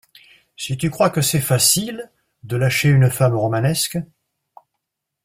[0.57, 2.11] Si tu crois que c’est facile,
[2.41, 3.99] de lâcher une femme romanesque!